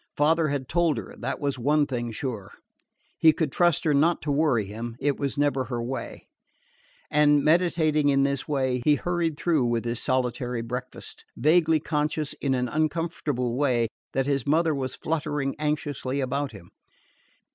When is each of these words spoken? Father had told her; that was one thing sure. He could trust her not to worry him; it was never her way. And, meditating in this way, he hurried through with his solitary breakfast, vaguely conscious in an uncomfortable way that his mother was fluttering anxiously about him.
Father 0.17 0.47
had 0.47 0.67
told 0.67 0.97
her; 0.97 1.13
that 1.19 1.39
was 1.39 1.59
one 1.59 1.85
thing 1.85 2.11
sure. 2.11 2.51
He 3.19 3.31
could 3.31 3.51
trust 3.51 3.83
her 3.83 3.93
not 3.93 4.19
to 4.23 4.31
worry 4.31 4.65
him; 4.65 4.95
it 4.99 5.19
was 5.19 5.37
never 5.37 5.65
her 5.65 5.79
way. 5.79 6.27
And, 7.11 7.43
meditating 7.43 8.09
in 8.09 8.23
this 8.23 8.47
way, 8.47 8.81
he 8.83 8.95
hurried 8.95 9.37
through 9.37 9.65
with 9.67 9.85
his 9.85 10.01
solitary 10.01 10.63
breakfast, 10.63 11.23
vaguely 11.37 11.79
conscious 11.79 12.33
in 12.41 12.55
an 12.55 12.67
uncomfortable 12.67 13.55
way 13.55 13.89
that 14.13 14.25
his 14.25 14.47
mother 14.47 14.73
was 14.73 14.95
fluttering 14.95 15.53
anxiously 15.59 16.19
about 16.19 16.51
him. 16.51 16.71